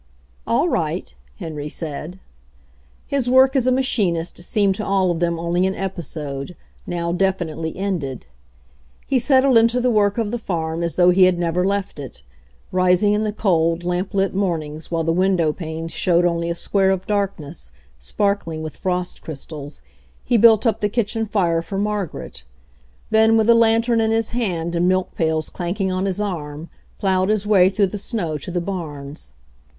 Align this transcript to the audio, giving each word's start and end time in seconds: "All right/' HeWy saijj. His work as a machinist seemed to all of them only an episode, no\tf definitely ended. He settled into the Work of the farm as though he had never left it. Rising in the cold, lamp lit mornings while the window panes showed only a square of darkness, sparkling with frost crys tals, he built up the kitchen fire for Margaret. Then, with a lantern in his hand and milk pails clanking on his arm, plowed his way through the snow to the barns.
"All 0.47 0.67
right/' 0.67 1.13
HeWy 1.39 1.69
saijj. 1.71 2.17
His 3.05 3.29
work 3.29 3.55
as 3.55 3.67
a 3.67 3.71
machinist 3.71 4.41
seemed 4.41 4.73
to 4.77 4.83
all 4.83 5.11
of 5.11 5.19
them 5.19 5.37
only 5.37 5.67
an 5.67 5.75
episode, 5.75 6.55
no\tf 6.87 7.17
definitely 7.19 7.77
ended. 7.77 8.25
He 9.05 9.19
settled 9.19 9.59
into 9.59 9.79
the 9.79 9.91
Work 9.91 10.17
of 10.17 10.31
the 10.31 10.39
farm 10.39 10.81
as 10.81 10.95
though 10.95 11.11
he 11.11 11.25
had 11.25 11.37
never 11.37 11.63
left 11.63 11.99
it. 11.99 12.23
Rising 12.71 13.13
in 13.13 13.23
the 13.25 13.31
cold, 13.31 13.83
lamp 13.83 14.15
lit 14.15 14.33
mornings 14.33 14.89
while 14.89 15.03
the 15.03 15.13
window 15.13 15.53
panes 15.53 15.91
showed 15.91 16.25
only 16.25 16.49
a 16.49 16.55
square 16.55 16.89
of 16.89 17.05
darkness, 17.05 17.71
sparkling 17.99 18.63
with 18.63 18.75
frost 18.77 19.21
crys 19.21 19.45
tals, 19.45 19.81
he 20.25 20.35
built 20.35 20.65
up 20.65 20.79
the 20.81 20.89
kitchen 20.89 21.27
fire 21.27 21.61
for 21.61 21.77
Margaret. 21.77 22.43
Then, 23.11 23.37
with 23.37 23.51
a 23.51 23.53
lantern 23.53 24.01
in 24.01 24.09
his 24.09 24.29
hand 24.29 24.73
and 24.73 24.87
milk 24.87 25.13
pails 25.13 25.51
clanking 25.51 25.91
on 25.91 26.05
his 26.05 26.19
arm, 26.19 26.71
plowed 26.97 27.29
his 27.29 27.45
way 27.45 27.69
through 27.69 27.85
the 27.93 27.99
snow 27.99 28.39
to 28.39 28.49
the 28.49 28.59
barns. 28.61 29.33